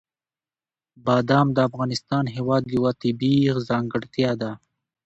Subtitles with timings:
[1.05, 4.51] بادام د افغانستان هېواد یوه طبیعي ځانګړتیا ده.